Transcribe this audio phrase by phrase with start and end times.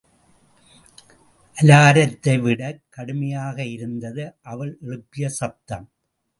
[1.57, 5.87] அலாரத்தை விடக் கடுமையாக இருந்தது அவள் எழுப்பிய சத்தம்.